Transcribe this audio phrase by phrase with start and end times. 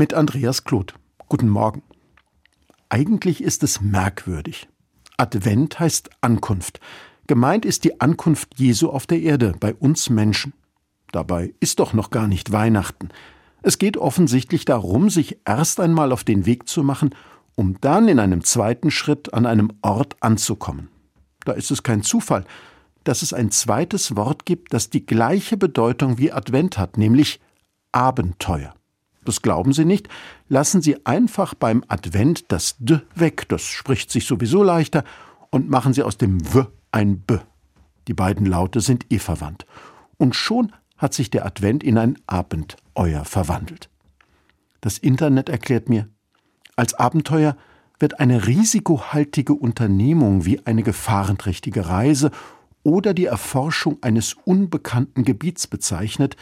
[0.00, 0.94] mit Andreas Kloth.
[1.28, 1.82] Guten Morgen.
[2.88, 4.66] Eigentlich ist es merkwürdig.
[5.18, 6.80] Advent heißt Ankunft.
[7.26, 10.54] Gemeint ist die Ankunft Jesu auf der Erde, bei uns Menschen.
[11.12, 13.10] Dabei ist doch noch gar nicht Weihnachten.
[13.60, 17.14] Es geht offensichtlich darum, sich erst einmal auf den Weg zu machen,
[17.54, 20.88] um dann in einem zweiten Schritt an einem Ort anzukommen.
[21.44, 22.46] Da ist es kein Zufall,
[23.04, 27.38] dass es ein zweites Wort gibt, das die gleiche Bedeutung wie Advent hat, nämlich
[27.92, 28.72] Abenteuer.
[29.24, 30.08] Das glauben Sie nicht?
[30.48, 35.04] Lassen Sie einfach beim Advent das D weg, das spricht sich sowieso leichter,
[35.50, 37.38] und machen Sie aus dem W ein B.
[38.08, 39.66] Die beiden Laute sind eh verwandt.
[40.16, 43.88] Und schon hat sich der Advent in ein Abenteuer verwandelt.
[44.80, 46.08] Das Internet erklärt mir,
[46.76, 47.56] als Abenteuer
[47.98, 52.30] wird eine risikohaltige Unternehmung wie eine gefahrenträchtige Reise
[52.82, 56.36] oder die Erforschung eines unbekannten Gebiets bezeichnet,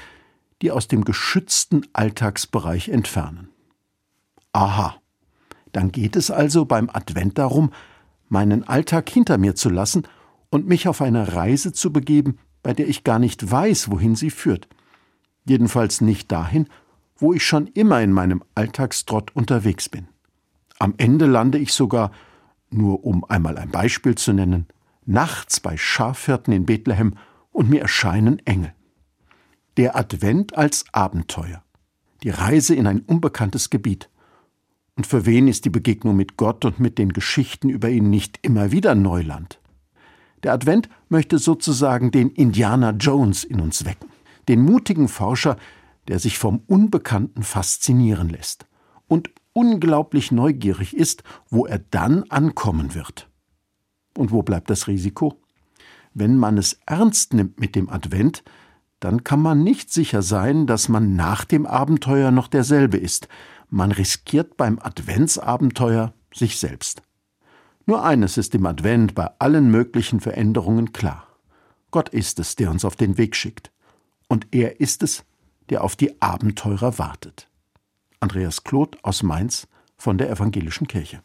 [0.62, 3.48] die aus dem geschützten Alltagsbereich entfernen.
[4.52, 4.96] Aha,
[5.72, 7.72] dann geht es also beim Advent darum,
[8.28, 10.06] meinen Alltag hinter mir zu lassen
[10.50, 14.30] und mich auf eine Reise zu begeben, bei der ich gar nicht weiß, wohin sie
[14.30, 14.68] führt.
[15.44, 16.68] Jedenfalls nicht dahin,
[17.16, 20.08] wo ich schon immer in meinem Alltagstrott unterwegs bin.
[20.78, 22.12] Am Ende lande ich sogar,
[22.70, 24.66] nur um einmal ein Beispiel zu nennen,
[25.04, 27.14] nachts bei Schafhirten in Bethlehem
[27.50, 28.72] und mir erscheinen Engel.
[29.78, 31.62] Der Advent als Abenteuer.
[32.24, 34.10] Die Reise in ein unbekanntes Gebiet.
[34.96, 38.40] Und für wen ist die Begegnung mit Gott und mit den Geschichten über ihn nicht
[38.42, 39.60] immer wieder Neuland?
[40.42, 44.10] Der Advent möchte sozusagen den Indiana Jones in uns wecken,
[44.48, 45.56] den mutigen Forscher,
[46.08, 48.66] der sich vom Unbekannten faszinieren lässt
[49.06, 53.28] und unglaublich neugierig ist, wo er dann ankommen wird.
[54.16, 55.40] Und wo bleibt das Risiko?
[56.14, 58.42] Wenn man es ernst nimmt mit dem Advent,
[59.00, 63.28] dann kann man nicht sicher sein, dass man nach dem Abenteuer noch derselbe ist.
[63.70, 67.02] Man riskiert beim Adventsabenteuer sich selbst.
[67.86, 71.26] Nur eines ist im Advent bei allen möglichen Veränderungen klar.
[71.90, 73.70] Gott ist es, der uns auf den Weg schickt.
[74.28, 75.24] Und er ist es,
[75.70, 77.48] der auf die Abenteurer wartet.
[78.20, 81.22] Andreas Kloth aus Mainz von der Evangelischen Kirche.